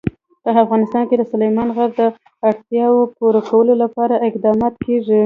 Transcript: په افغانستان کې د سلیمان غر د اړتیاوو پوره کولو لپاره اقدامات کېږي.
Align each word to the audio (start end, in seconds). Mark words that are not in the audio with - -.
په 0.43 0.49
افغانستان 0.63 1.03
کې 1.09 1.15
د 1.17 1.23
سلیمان 1.31 1.67
غر 1.75 1.89
د 1.99 2.01
اړتیاوو 2.47 3.11
پوره 3.15 3.41
کولو 3.49 3.73
لپاره 3.83 4.23
اقدامات 4.27 4.73
کېږي. 4.85 5.19